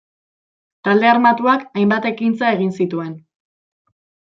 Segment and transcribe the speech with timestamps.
[0.87, 3.15] Talde armatuak hainbat ekintza egin zituen.